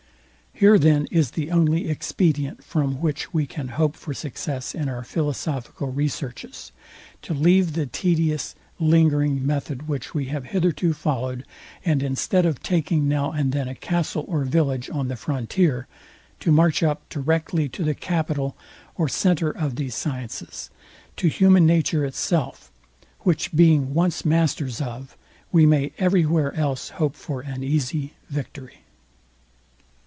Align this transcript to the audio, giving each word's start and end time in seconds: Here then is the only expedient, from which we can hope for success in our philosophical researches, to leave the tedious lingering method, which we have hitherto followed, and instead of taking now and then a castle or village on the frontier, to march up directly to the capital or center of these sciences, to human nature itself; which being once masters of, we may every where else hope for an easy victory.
Here 0.53 0.77
then 0.77 1.07
is 1.09 1.31
the 1.31 1.49
only 1.49 1.89
expedient, 1.89 2.63
from 2.63 3.01
which 3.01 3.33
we 3.33 3.47
can 3.47 3.69
hope 3.69 3.95
for 3.95 4.13
success 4.13 4.75
in 4.75 4.89
our 4.89 5.03
philosophical 5.03 5.87
researches, 5.91 6.71
to 7.23 7.33
leave 7.33 7.73
the 7.73 7.87
tedious 7.87 8.53
lingering 8.77 9.43
method, 9.43 9.87
which 9.87 10.13
we 10.13 10.25
have 10.25 10.45
hitherto 10.47 10.93
followed, 10.93 11.45
and 11.83 12.03
instead 12.03 12.45
of 12.45 12.61
taking 12.61 13.07
now 13.07 13.31
and 13.31 13.53
then 13.53 13.67
a 13.67 13.73
castle 13.73 14.23
or 14.27 14.43
village 14.43 14.87
on 14.91 15.07
the 15.07 15.15
frontier, 15.15 15.87
to 16.41 16.51
march 16.51 16.83
up 16.83 17.09
directly 17.09 17.67
to 17.69 17.81
the 17.83 17.95
capital 17.95 18.55
or 18.95 19.09
center 19.09 19.49
of 19.49 19.77
these 19.77 19.95
sciences, 19.95 20.69
to 21.15 21.27
human 21.27 21.65
nature 21.65 22.05
itself; 22.05 22.71
which 23.21 23.51
being 23.53 23.95
once 23.95 24.23
masters 24.23 24.79
of, 24.79 25.17
we 25.51 25.65
may 25.65 25.91
every 25.97 26.23
where 26.23 26.53
else 26.53 26.89
hope 26.89 27.15
for 27.15 27.41
an 27.41 27.63
easy 27.63 28.13
victory. 28.29 28.81